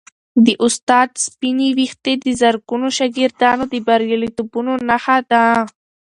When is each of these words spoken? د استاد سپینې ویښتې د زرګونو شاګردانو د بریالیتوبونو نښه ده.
د 0.45 0.47
استاد 0.65 1.09
سپینې 1.25 1.67
ویښتې 1.77 2.13
د 2.25 2.27
زرګونو 2.41 2.87
شاګردانو 2.97 3.63
د 3.71 3.75
بریالیتوبونو 3.87 4.71
نښه 4.87 5.17
ده. 5.31 5.43